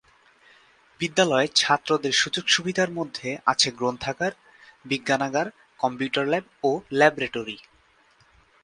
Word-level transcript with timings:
বিদ্যালয়ে 0.99 1.47
ছাত্রদের 1.55 2.11
সুযোগ-সুবিধার 2.11 2.89
মধ্যে 2.91 3.37
আছে 3.45 3.69
গ্রন্থাগার, 3.71 4.31
বিজ্ঞানাগার, 4.85 5.47
কম্পিউটার 5.79 6.25
ল্যাব 6.27 6.45
ও 6.63 6.69
ল্যাবরেটরি। 6.91 7.57